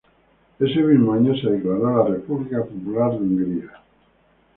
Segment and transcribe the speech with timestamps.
[0.57, 3.69] Ese mismo año, se declaró la República Popular de Hungría.